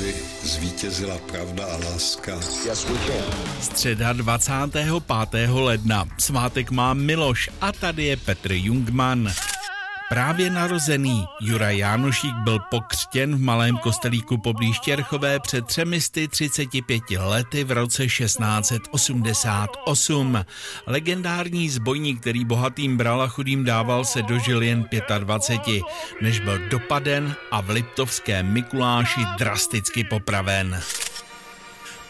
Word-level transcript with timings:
aby 0.00 0.14
zvítězila 0.42 1.18
pravda 1.18 1.64
a 1.64 1.76
láska. 1.76 2.40
Středa 3.60 4.12
25. 4.12 5.48
ledna. 5.50 6.08
Svátek 6.18 6.70
má 6.70 6.94
Miloš 6.94 7.50
a 7.60 7.72
tady 7.72 8.04
je 8.04 8.16
Petr 8.16 8.52
Jungman. 8.52 9.32
Právě 10.10 10.50
narozený 10.50 11.26
Jura 11.40 11.70
Jánošík 11.70 12.34
byl 12.34 12.58
pokřtěn 12.70 13.36
v 13.36 13.40
malém 13.40 13.78
kostelíku 13.78 14.38
poblíž 14.38 14.80
Čerchové 14.80 15.40
před 15.40 15.66
335 15.66 17.02
lety 17.18 17.64
v 17.64 17.70
roce 17.70 18.06
1688. 18.06 20.44
Legendární 20.86 21.68
zbojník, 21.68 22.20
který 22.20 22.44
bohatým 22.44 22.96
bral 22.96 23.22
a 23.22 23.28
chudým 23.28 23.64
dával, 23.64 24.04
se 24.04 24.22
dožil 24.22 24.62
jen 24.62 24.88
25, 25.18 25.82
než 26.20 26.40
byl 26.40 26.58
dopaden 26.68 27.34
a 27.50 27.60
v 27.60 27.70
Liptovském 27.70 28.52
Mikuláši 28.52 29.20
drasticky 29.38 30.04
popraven. 30.04 30.80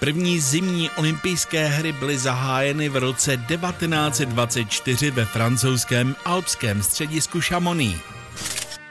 První 0.00 0.40
zimní 0.40 0.90
olympijské 0.90 1.66
hry 1.66 1.92
byly 1.92 2.18
zahájeny 2.18 2.88
v 2.88 2.96
roce 2.96 3.36
1924 3.36 5.10
ve 5.10 5.24
francouzském 5.24 6.16
alpském 6.24 6.82
středisku 6.82 7.40
Chamonix. 7.40 7.98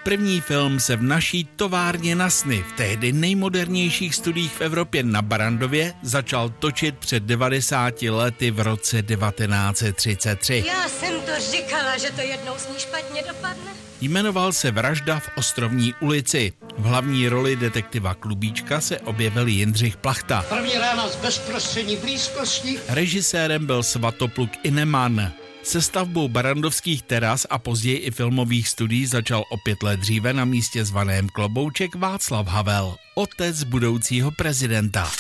První 0.03 0.41
film 0.41 0.80
se 0.80 0.95
v 0.95 1.02
naší 1.02 1.44
továrně 1.55 2.16
na 2.16 2.30
sny, 2.30 2.66
v 2.70 2.77
tehdy 2.77 3.12
nejmodernějších 3.12 4.16
studiích 4.16 4.52
v 4.53 4.62
Evropě 4.62 5.03
na 5.03 5.22
Barandově, 5.22 5.94
začal 6.02 6.50
točit 6.50 6.98
před 6.98 7.23
90 7.23 8.02
lety 8.02 8.52
v 8.52 8.59
roce 8.59 9.02
1933. 9.02 10.64
Já 10.67 10.89
jsem 10.89 11.22
to 11.22 11.31
říkala, 11.52 11.98
že 11.98 12.12
to 12.12 12.22
jednou 12.22 12.53
s 12.58 12.67
ní 12.70 12.80
špatně 12.80 13.22
dopadne. 13.28 13.72
Jmenoval 14.02 14.53
se 14.53 14.72
Vražda 14.72 15.20
v 15.20 15.30
Ostrovní 15.38 15.94
ulici. 16.00 16.53
V 16.80 16.84
hlavní 16.84 17.28
roli 17.28 17.56
detektiva 17.56 18.14
Klubíčka 18.14 18.82
se 18.82 19.00
objevil 19.00 19.48
Jindřich 19.48 19.98
Plachta. 19.98 20.45
První 20.50 20.73
rána 20.73 21.08
z 21.08 21.16
bezprostřední 21.16 21.98
blízkosti. 21.98 22.80
Režisérem 22.90 23.66
byl 23.66 23.84
Svatopluk 23.84 24.50
Ineman. 24.64 25.31
Se 25.64 25.81
stavbou 25.81 26.28
barandovských 26.28 27.02
teras 27.02 27.48
a 27.50 27.59
později 27.59 27.98
i 27.98 28.12
filmových 28.12 28.68
studií 28.70 29.06
začal 29.06 29.44
o 29.52 29.58
pět 29.64 29.84
let 29.84 30.00
dříve 30.00 30.34
na 30.34 30.45
místě 30.45 30.86
zvaném 30.86 31.30
Klobouček 31.30 31.95
Václav 31.95 32.48
Havel, 32.48 32.96
otec 33.16 33.64
budoucího 33.64 34.31
prezidenta. 34.31 35.12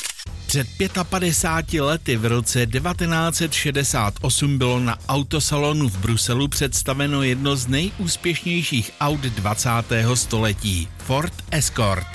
Před 0.49 0.67
55 1.09 1.81
lety 1.81 2.17
v 2.17 2.25
roce 2.25 2.65
1968 2.65 4.57
bylo 4.57 4.79
na 4.79 4.97
autosalonu 5.07 5.89
v 5.89 5.97
Bruselu 5.97 6.47
představeno 6.47 7.23
jedno 7.23 7.55
z 7.55 7.67
nejúspěšnějších 7.67 8.91
aut 8.99 9.19
20. 9.19 9.69
století 10.13 10.87
Ford 10.97 11.33
Escort. 11.51 12.07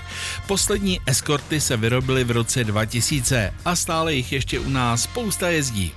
Poslední 0.47 1.01
Escorty 1.07 1.61
se 1.61 1.77
vyrobily 1.77 2.25
v 2.25 2.31
roce 2.31 2.65
2000 2.65 3.55
a 3.65 3.77
stále 3.77 4.15
jich 4.15 4.33
ještě 4.33 4.59
u 4.59 4.69
nás 4.69 5.03
spousta 5.03 5.49
jezdí. 5.49 5.93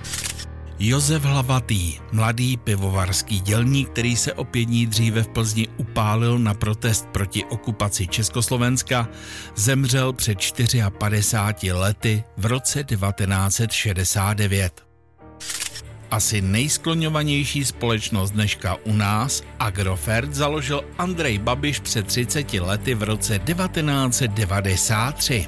Josef 0.80 1.22
Hlavatý, 1.22 1.98
mladý 2.12 2.56
pivovarský 2.56 3.40
dělník, 3.40 3.88
který 3.88 4.16
se 4.16 4.32
o 4.32 4.44
pět 4.44 4.64
dní 4.64 4.86
dříve 4.86 5.22
v 5.22 5.28
Plzni 5.28 5.68
upálil 5.76 6.38
na 6.38 6.54
protest 6.54 7.08
proti 7.12 7.44
okupaci 7.44 8.06
Československa, 8.06 9.08
zemřel 9.56 10.12
před 10.12 10.38
54 10.98 11.72
lety 11.72 12.24
v 12.36 12.46
roce 12.46 12.84
1969. 12.84 14.86
Asi 16.10 16.40
nejskloňovanější 16.40 17.64
společnost 17.64 18.30
dneška 18.30 18.76
u 18.84 18.92
nás, 18.92 19.42
Agrofert, 19.58 20.34
založil 20.34 20.84
Andrej 20.98 21.38
Babiš 21.38 21.80
před 21.80 22.06
30 22.06 22.52
lety 22.52 22.94
v 22.94 23.02
roce 23.02 23.38
1993. 23.38 25.46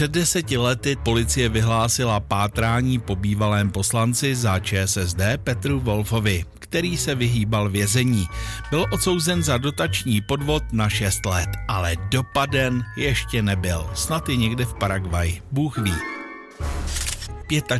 Před 0.00 0.10
deseti 0.10 0.56
lety 0.56 0.96
policie 0.96 1.48
vyhlásila 1.48 2.20
pátrání 2.20 2.98
po 2.98 3.16
bývalém 3.16 3.70
poslanci 3.70 4.34
za 4.34 4.58
ČSSD 4.58 5.20
Petru 5.44 5.80
Wolfovi, 5.80 6.44
který 6.58 6.96
se 6.96 7.14
vyhýbal 7.14 7.68
vězení. 7.68 8.26
Byl 8.70 8.86
odsouzen 8.92 9.42
za 9.42 9.58
dotační 9.58 10.20
podvod 10.20 10.62
na 10.72 10.88
6 10.88 11.26
let, 11.26 11.48
ale 11.68 11.96
dopaden 12.10 12.84
ještě 12.96 13.42
nebyl. 13.42 13.90
Snad 13.94 14.28
i 14.28 14.36
někde 14.36 14.64
v 14.64 14.74
Paraguay. 14.74 15.40
Bůh 15.52 15.78
ví. 15.78 15.94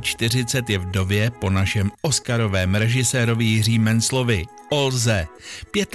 45 0.01 0.73
je 0.73 0.79
vdově 0.79 1.31
po 1.31 1.51
našem 1.51 1.91
Oscarovém 2.03 2.75
režisérovi 2.75 3.45
Jiří 3.45 3.79
Menslovi. 3.79 4.47
Olze. 4.71 5.27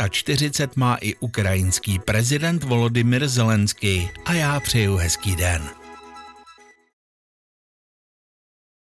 45 0.09 0.77
má 0.77 0.95
i 1.01 1.15
ukrajinský 1.15 1.99
prezident 1.99 2.63
Volodymyr 2.63 3.27
Zelenský. 3.27 4.09
A 4.25 4.33
já 4.33 4.59
přeju 4.59 4.95
hezký 4.95 5.35
den. 5.35 5.84